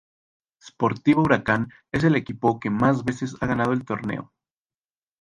[0.59, 4.33] Sportivo Huracán es el equipo que más veces ha ganado el Torneo.